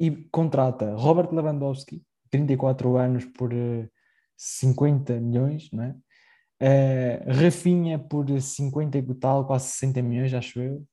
[0.00, 3.52] e contrata Robert Lewandowski, 34 anos por
[4.36, 5.94] 50 eh, milhões, não é?
[6.62, 10.86] Uh, Rafinha por 50 e tal, quase 60 milhões, acho eu.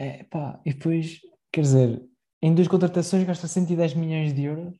[0.00, 2.02] Uh, pá, e depois, quer dizer,
[2.42, 4.74] em duas contratações gasta 110 milhões de euros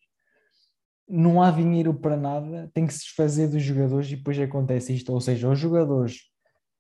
[1.09, 5.12] não há dinheiro para nada, tem que se desfazer dos jogadores e depois acontece isto.
[5.12, 6.22] Ou seja, os jogadores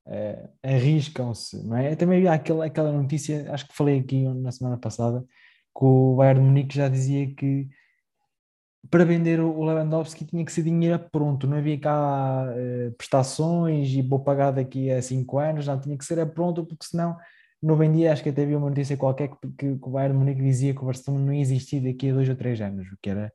[0.06, 1.94] uh, arriscam-se, não é?
[1.94, 6.40] Também havia aquela, aquela notícia, acho que falei aqui na semana passada, que o Bayern
[6.40, 7.68] de Munique já dizia que
[8.90, 14.02] para vender o Lewandowski tinha que ser dinheiro pronto, não havia cá uh, prestações e
[14.02, 17.16] vou pagar daqui a 5 anos, não tinha que ser a pronto, porque senão
[17.62, 20.42] não vendia, acho que até havia uma notícia qualquer que, que, que o Bayern Munique
[20.42, 23.10] dizia que o Barcelona não ia existir daqui a 2 ou 3 anos, o que
[23.10, 23.32] era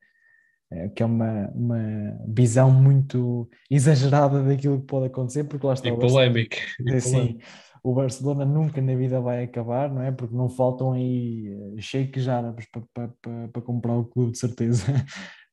[0.70, 5.88] eh, que é uma, uma visão muito exagerada daquilo que pode acontecer, porque lá está.
[5.88, 6.58] E polémica.
[7.00, 7.40] Sim,
[7.82, 10.12] o Barcelona nunca na vida vai acabar, não é?
[10.12, 14.84] Porque não faltam aí shakes árabes para, para, para, para comprar o clube, de certeza.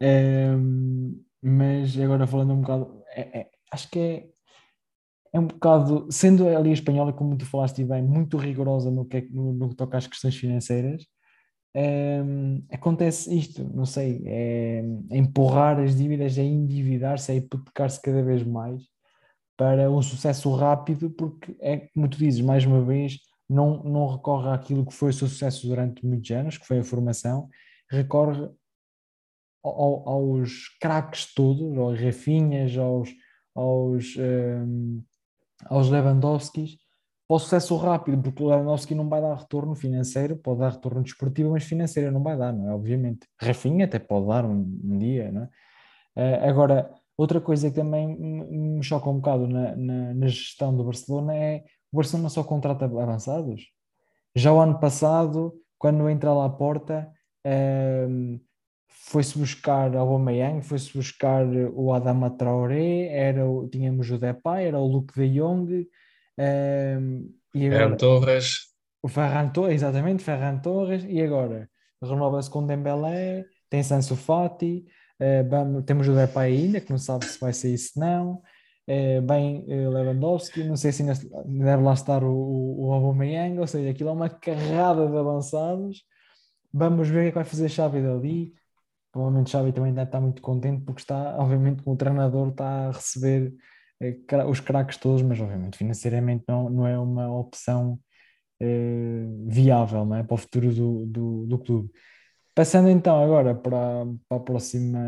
[0.00, 0.48] É,
[1.42, 4.28] mas agora falando um bocado, é, é, acho que é,
[5.32, 9.16] é um bocado, sendo a Liga Espanhola, como tu falaste bem, muito rigorosa no que,
[9.18, 11.04] é no, no que toca às questões financeiras,
[12.70, 18.82] acontece isto, não sei, é, empurrar as dívidas, é endividar-se, é hipotecar-se cada vez mais
[19.56, 24.50] para um sucesso rápido, porque é como tu dizes, mais uma vez, não, não recorre
[24.50, 27.48] àquilo que foi o seu sucesso durante muitos anos, que foi a formação,
[27.90, 28.48] recorre
[29.64, 33.10] ao, aos craques todos, aos Rafinhas, aos,
[33.54, 35.02] aos, um,
[35.66, 36.76] aos Lewandowskis,
[37.26, 41.02] para o sucesso rápido, porque o Lewandowski não vai dar retorno financeiro, pode dar retorno
[41.02, 42.74] desportivo, mas financeiro não vai dar, não é?
[42.74, 43.26] Obviamente.
[43.40, 45.48] Rafinha até pode dar um, um dia, não é?
[46.16, 50.84] Uh, agora, outra coisa que também me choca um bocado na, na, na, gestão do
[50.84, 53.68] Barcelona é o Barcelona só contrata avançados.
[54.36, 57.10] Já o ano passado, quando entra lá à porta,
[57.46, 58.40] uh,
[58.94, 64.78] foi-se buscar o Aubameyang, foi-se buscar o Adama Traoré, era o, tínhamos o Depay, era
[64.78, 65.86] o Luke de Jong,
[66.38, 68.58] um, e agora, Ferran Torres.
[69.02, 71.04] O Ferran Torres, exatamente, Ferran Torres.
[71.06, 71.68] E agora
[72.02, 74.84] renova-se com Dembélé, tem Sanso Fati,
[75.20, 78.42] uh, vamos, temos o Depay ainda, que não sabe se vai sair se não.
[78.86, 81.14] Uh, bem uh, Lewandowski, não sei se ainda
[81.46, 86.04] deve lá estar o, o, o Aubameyang, ou seja, aquilo é uma carrada de avançados.
[86.72, 88.52] Vamos ver o que é que vai fazer Xavi dali.
[89.14, 92.90] Provavelmente Xavi também deve estar muito contente porque está, obviamente, com o treinador está a
[92.90, 93.54] receber
[94.00, 97.96] é os craques todos, mas obviamente financeiramente não, não é uma opção
[98.60, 100.24] eh, viável não é?
[100.24, 101.90] para o futuro do, do, do clube.
[102.56, 104.98] Passando então agora para, para, a próxima,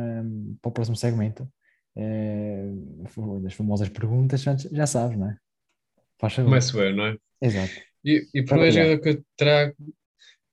[0.62, 1.48] para o próximo segmento,
[1.96, 2.70] eh,
[3.42, 5.36] das famosas perguntas, já sabes, não é?
[6.20, 7.16] Faz Começo eu, não é?
[7.42, 7.72] Exato.
[8.04, 9.74] E, e primeiro que eu trago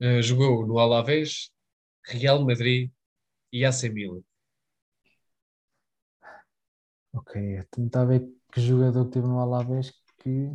[0.02, 1.52] uh, jogou no Alavés,
[2.04, 2.90] Real Madrid
[3.54, 4.22] e AC Milan.
[7.14, 10.50] Ok, tentar a ver que jogador que teve no Alavés que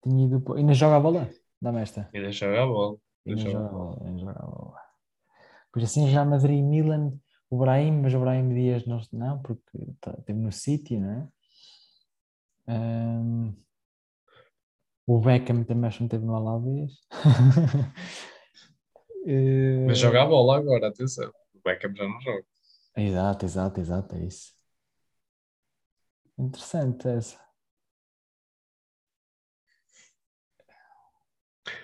[0.00, 0.54] tinha ido.
[0.54, 1.28] Ainda joga a bola?
[1.60, 2.08] Dá-me esta.
[2.14, 2.98] Ainda joga a bola.
[3.26, 4.06] Ainda joga a bola.
[4.06, 4.80] Ainda joga a bola.
[5.72, 7.12] Pois assim, já Madrid e Milan,
[7.50, 11.28] o Brahim, mas o Brahim Dias não, não porque tá, teve no City, não é?
[12.68, 13.54] Um,
[15.06, 16.92] o Beckham também acho que não teve no Alavés.
[19.86, 21.32] mas joga a bola agora, atenção.
[21.54, 22.44] O Beckham já não joga.
[22.96, 24.54] Exato, exato, exato, é isso.
[26.38, 27.40] Interessante essa.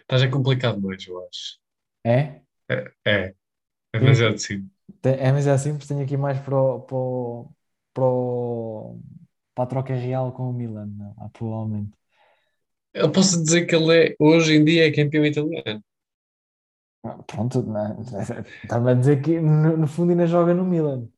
[0.01, 1.59] Estás a complicado mais, eu acho.
[2.05, 2.43] É?
[2.69, 3.35] É, é.
[3.95, 4.71] É demasiado simples.
[5.03, 7.55] É demasiado simples, tenho aqui mais para, o, para, o,
[7.93, 9.01] para, o,
[9.55, 11.93] para a troca real com o Milan, não, ah, provavelmente.
[12.95, 15.83] Eu posso dizer que ele é, hoje em dia é campeão italiano.
[17.27, 18.01] Pronto, não,
[18.63, 21.09] estava a dizer que no, no fundo ainda joga no Milan.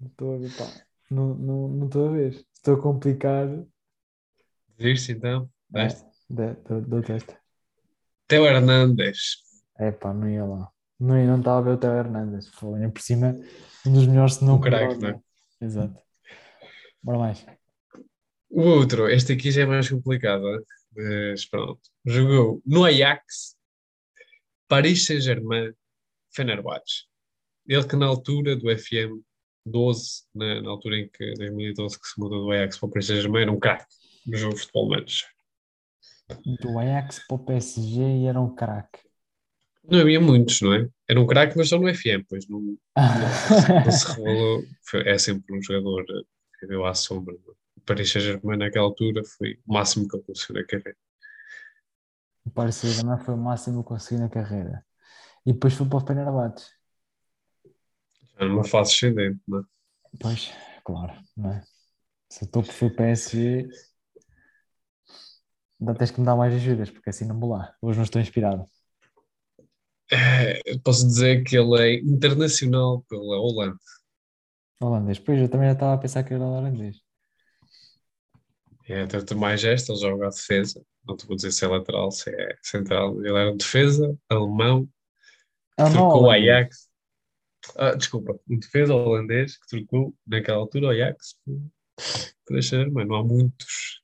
[0.00, 0.64] Não estou a ver, pá.
[1.10, 2.44] Não, não, não estou a ver.
[2.52, 3.46] Estou a complicar.
[4.76, 5.48] Viste então?
[5.74, 5.88] É,
[6.86, 7.38] dou testa.
[8.26, 9.38] Teo Hernandes.
[9.78, 10.70] É pá, não ia lá.
[10.98, 12.48] Não, não estava a ver o Teo Hernandes.
[12.48, 13.36] Foi por cima
[13.86, 15.20] um dos melhores, se não o craque, não é?
[15.60, 16.00] Exato.
[17.02, 17.57] Bora mais.
[18.50, 20.42] O outro, este aqui já é mais complicado,
[20.94, 21.80] mas pronto.
[22.04, 23.56] Jogou no Ajax,
[24.66, 25.72] Paris Saint-Germain,
[26.34, 27.04] Fenerbahçe.
[27.66, 29.22] Ele que na altura do FM
[29.66, 33.12] 12, na, na altura em que, 2012, que se mudou do Ajax para o PSG
[33.14, 33.86] Saint-Germain, era um craque
[34.26, 35.28] no jogo de futebol manager.
[36.60, 39.00] Do Ajax para o PSG e era um craque.
[39.84, 40.86] Não havia muitos, não é?
[41.08, 42.76] Era um craque, mas só no FM, pois não, não,
[43.84, 44.62] não se revelou.
[44.82, 46.04] Foi, é sempre um jogador
[46.58, 47.34] que deu à sombra.
[47.34, 47.57] O
[47.88, 50.96] Paris Saint-Germain naquela altura foi o máximo que ele conseguiu na carreira.
[52.44, 54.84] O Paris Saint-Germain foi o máximo que conseguiu na carreira.
[55.46, 56.70] E depois foi para o Fenerbahçe.
[58.36, 59.62] É numa fase ascendente, não é?
[60.20, 60.52] Pois,
[60.84, 61.62] claro, não é?
[62.28, 63.68] Se o topo foi PSG.
[65.80, 67.74] Ainda tens que me dar mais ajudas, porque assim não vou lá.
[67.80, 68.68] Hoje não estou inspirado.
[70.10, 73.78] Eh, Posso dizer que ele é internacional pela Holanda.
[74.80, 75.18] Holandês.
[75.18, 77.07] Pois, eu também já estava a pensar que era holandês.
[78.88, 80.82] É, tanto mais esta, ele joga a defesa.
[81.06, 83.18] Não te vou dizer se é lateral, se é central.
[83.24, 84.88] Ele era um defesa alemão
[85.76, 86.30] Ah, não, trocou o.
[86.30, 86.88] Ajax.
[87.76, 91.38] Ah, desculpa, um defesa holandês que trocou naquela altura o Ajax
[92.50, 94.02] deixar, mas não há muitos.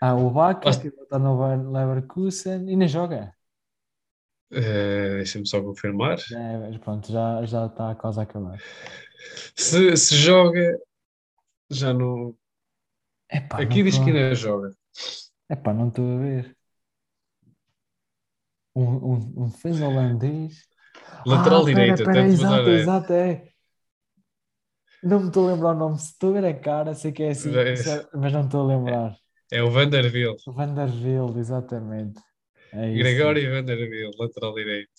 [0.00, 3.32] Ah, o Vaca, que está no Leverkusen, ainda joga.
[4.50, 6.18] Eh, deixa-me só confirmar.
[6.32, 8.60] É- pronto, já, já está quase a acabar.
[9.56, 10.78] Se, se joga,
[11.70, 12.36] já não.
[13.30, 14.70] Epá, Aqui não diz tô- que ainda joga.
[15.50, 16.56] Epá, não estou a ver.
[18.74, 20.62] Um, um, um defesa holandês.
[21.26, 22.74] Lateral ah, direito, pera, pera, exato, é.
[22.74, 23.48] exato, é.
[25.02, 25.98] Não me estou a lembrar o nome.
[25.98, 27.74] Se estou a ver a cara, sei que é assim, Já é.
[28.14, 29.16] mas não estou a lembrar.
[29.52, 30.40] É o Vanderbilt.
[30.46, 32.20] Vanderbilt, exatamente.
[32.72, 32.92] É.
[32.94, 34.90] Gregório Vanderbilt, lateral direito.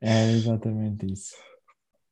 [0.00, 1.34] É exatamente isso.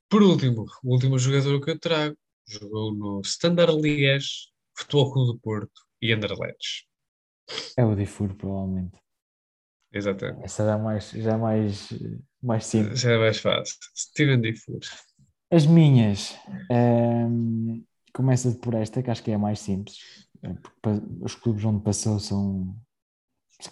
[0.09, 2.17] Por último, o último jogador que eu trago
[2.49, 6.87] jogou no Standard Liège, Futebol Clube do Porto e Anderlecht.
[7.77, 8.99] É o Difur, provavelmente.
[9.93, 10.45] Exatamente.
[10.45, 11.89] Essa já é mais, já é mais,
[12.43, 13.01] mais simples.
[13.01, 13.77] Já é mais fácil.
[13.97, 14.81] Steven Diffur.
[15.51, 16.35] As minhas,
[16.71, 17.83] ehm,
[18.15, 19.99] começa por esta, que acho que é a mais simples,
[20.81, 22.75] pa- os clubes onde passou são.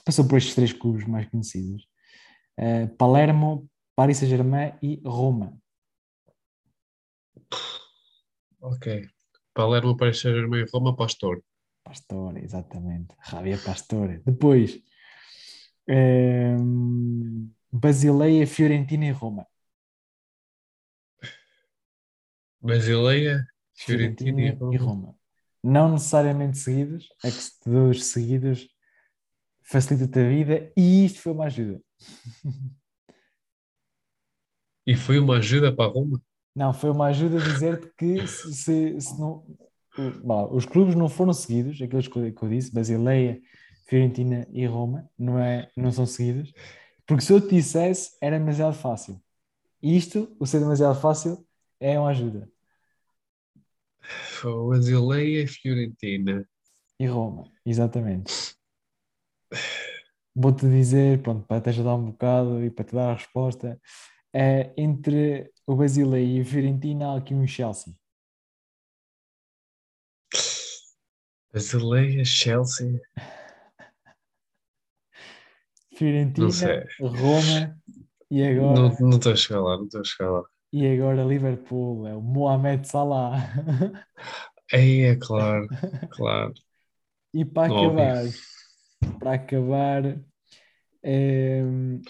[0.04, 1.86] Passou por estes três clubes mais conhecidos:
[2.58, 5.58] Eh, Palermo, Paris Saint-Germain e Roma.
[8.60, 8.86] Ok.
[9.54, 11.42] Palermo, Paris Saint-Germain, Roma, Pastor.
[11.82, 13.14] Pastore, exatamente.
[13.22, 14.22] Javier Pastore.
[14.24, 14.80] Depois,
[15.88, 19.46] ehm, Basileia, Fiorentina e Roma.
[22.60, 25.06] Basileia, Fiorentina e Fiorentina e Roma.
[25.06, 25.16] Roma.
[25.62, 28.68] Não necessariamente seguidos, é que se te dores seguidos
[29.62, 31.80] facilita-te a vida e isto foi uma ajuda.
[34.86, 36.20] E foi uma ajuda para Roma?
[36.54, 39.44] Não, foi uma ajuda a dizer-te que se, se- se não,
[40.22, 43.40] bom, os clubes não foram seguidos, aqueles que eu, que eu disse, Basileia,
[43.86, 46.52] Fiorentina e Roma, não, é, não são seguidos,
[47.06, 49.20] porque se eu te dissesse era demasiado fácil.
[49.82, 51.46] E isto, o ser demasiado fácil,
[51.80, 52.48] é uma ajuda.
[54.02, 56.46] Foi Basileia, Fiorentina.
[56.98, 58.54] E Roma, exatamente.
[60.34, 63.80] Vou-te dizer, pronto, para te ajudar um bocado e para te dar a resposta,
[64.32, 67.94] é, entre o Basileia e a Fiorentina há aqui um Chelsea.
[71.52, 73.00] Basileia, Chelsea.
[75.94, 76.86] Fiorentina.
[77.00, 77.76] Roma
[78.30, 80.42] e agora, não estou a chegar lá, não estou a chegar lá.
[80.72, 83.34] e agora Liverpool, é o Mohamed Salah.
[84.72, 85.66] Aí é claro,
[86.10, 86.54] claro.
[87.34, 87.88] E para Óbvio.
[87.88, 88.24] acabar,
[89.18, 90.20] para acabar,
[91.02, 92.00] ehm,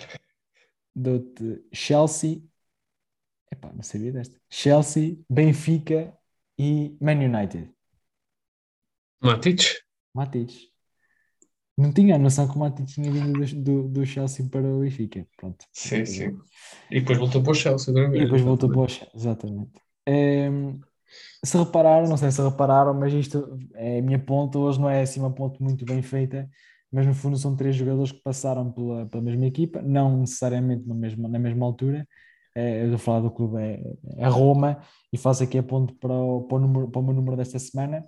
[0.94, 2.42] dou-te Chelsea,
[3.50, 6.16] epá, não sabia desta, Chelsea, Benfica
[6.58, 7.70] e Man United.
[9.20, 9.62] Matic?
[10.14, 10.70] Matic.
[11.76, 14.80] Não tinha a noção que o Matic tinha vindo do, do, do Chelsea para o
[14.80, 15.26] Benfica.
[15.36, 15.64] Pronto.
[15.72, 16.38] Sim, sim.
[16.90, 19.72] E depois voltou para o Chelsea outra E depois voltou para o Chelsea, exatamente.
[20.06, 20.78] Ehm,
[21.44, 25.02] se repararam, não sei se repararam, mas isto é a minha ponta, hoje não é
[25.02, 26.48] assim uma ponta muito bem feita,
[26.92, 30.94] mas no fundo são três jogadores que passaram pela, pela mesma equipa, não necessariamente na
[30.94, 32.06] mesma, na mesma altura.
[32.54, 33.80] Eh, eu estou a falar do clube é,
[34.18, 34.80] é Roma
[35.12, 37.58] e faço aqui a ponto para o, para, o número, para o meu número desta
[37.58, 38.04] semana,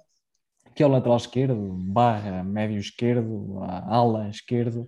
[0.74, 1.54] que é o lateral esquerdo,
[1.92, 4.86] barra médio esquerdo, ala esquerdo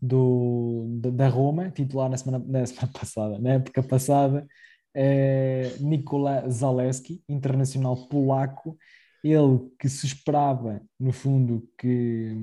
[0.00, 4.46] do, da- Roma, titular na semana, na semana passada, na época passada,
[4.94, 8.76] é Nikola Zaleski, internacional polaco,
[9.24, 12.36] ele que se esperava, no fundo, que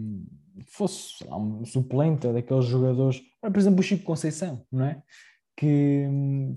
[0.67, 5.01] fosse lá, um suplente daqueles jogadores, Olha, por exemplo, o Chico Conceição, não é?
[5.55, 6.07] Que,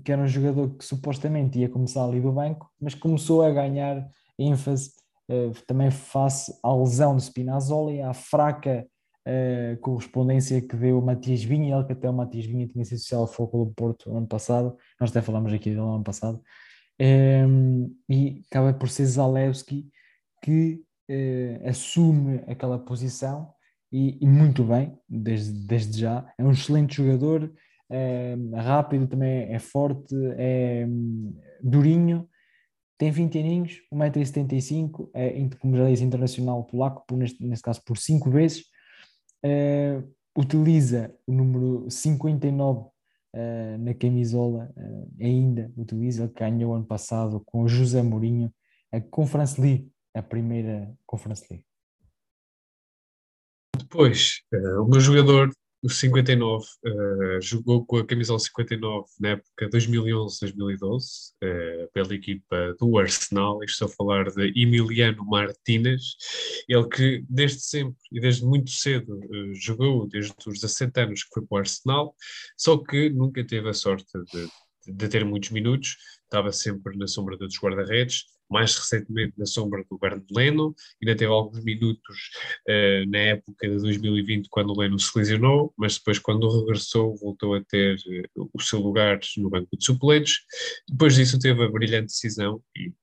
[0.03, 4.07] que era um jogador que supostamente ia começar ali do banco, mas começou a ganhar
[4.39, 4.91] ênfase
[5.29, 8.85] eh, também face à lesão de Spinazzola e à fraca
[9.25, 12.99] eh, correspondência que deu o Matias Vinha, ele que até o Matias Vinha tinha sido
[12.99, 16.03] social ao Foco do Porto no ano passado, nós até falamos aqui dele no ano
[16.03, 16.41] passado,
[16.99, 19.89] Em, e acaba por ser Zalewski
[20.41, 23.53] que eh, assume aquela posição
[23.93, 27.53] e, e muito bem, desde, desde já, é um excelente jogador,
[27.89, 32.27] é rápido, também é forte, é hum, durinho,
[32.97, 37.97] tem 20 aninhos, 1,75m, é, como já disse, internacional polaco, por, neste, neste caso por
[37.97, 38.63] 5 vezes,
[39.43, 40.01] eh,
[40.35, 42.89] utiliza o número 59
[43.33, 48.51] eh, na camisola, eh, ainda utiliza, ele ganhou ano passado com o José Mourinho
[48.91, 51.65] a Conference League, a primeira Conference League.
[53.93, 55.51] Pois, uh, o meu jogador,
[55.83, 60.79] o 59, uh, jogou com a camisola 59 na época 2011-2012,
[61.43, 63.63] uh, pela equipa do Arsenal.
[63.63, 66.01] Estou a falar de Emiliano Martínez,
[66.67, 69.19] ele que desde sempre e desde muito cedo
[69.53, 72.15] jogou, desde os 17 anos que foi para o Arsenal,
[72.57, 74.47] só que nunca teve a sorte de,
[74.91, 75.97] de ter muitos minutos,
[76.33, 81.31] estava sempre na sombra dos guarda-redes mais recentemente na sombra do Bernd Leno, ainda teve
[81.31, 82.29] alguns minutos
[82.69, 87.55] uh, na época de 2020 quando o Leno se lesionou, mas depois quando regressou voltou
[87.55, 87.95] a ter
[88.37, 90.35] uh, o seu lugar no banco de suplentes.
[90.87, 92.93] Depois disso teve a brilhante decisão e,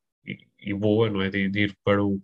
[0.62, 2.20] e, boa, não é, de, de, ir para o,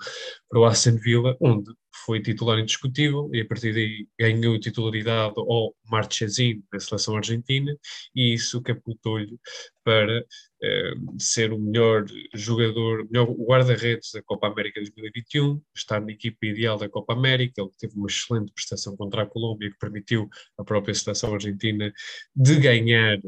[0.49, 1.73] para o Aston Villa, onde
[2.05, 7.75] foi titular indiscutível e a partir daí ganhou titularidade ao Marchesín na seleção argentina
[8.15, 9.39] e isso catapultou-lhe
[9.83, 10.25] para
[10.63, 16.77] eh, ser o melhor jogador, melhor guarda-redes da Copa América 2021, estar na equipa ideal
[16.77, 20.29] da Copa América, ele teve uma excelente prestação contra a Colômbia que permitiu
[20.59, 21.93] à própria seleção argentina
[22.35, 23.19] de ganhar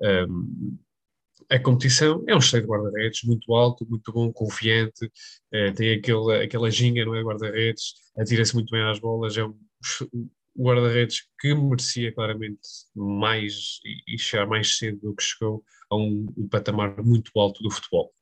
[0.00, 0.78] um,
[1.50, 5.10] a competição é um excelente guarda-redes, muito alto, muito bom, confiante,
[5.52, 7.22] eh, tem aquele, aquela ginga, não é?
[7.22, 9.54] Guarda-redes, atira-se muito bem às bolas, é um
[10.56, 12.60] guarda-redes que merecia claramente
[12.94, 17.70] mais e, chegar mais cedo do que chegou a um, um patamar muito alto do
[17.70, 18.12] futebol.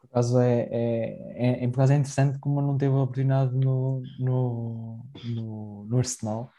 [0.00, 5.04] Por acaso é, é, é, acaso é interessante como não teve a oportunidade no, no,
[5.24, 6.50] no, no Arsenal.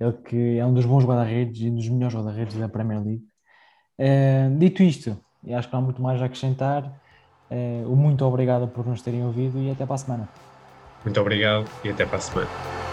[0.00, 3.24] Ele que é um dos bons guarda-redes e um dos melhores guarda-redes da Premier League
[3.98, 5.16] Uh, dito isto,
[5.52, 6.84] acho que não há muito mais a acrescentar.
[7.50, 10.28] Uh, muito obrigado por nos terem ouvido e até para a semana.
[11.04, 12.83] Muito obrigado e até para a semana.